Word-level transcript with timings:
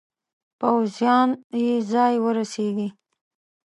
پوځیان 0.59 1.29
یې 1.63 1.75
ځای 1.91 2.15
ورسیږي. 2.23 2.89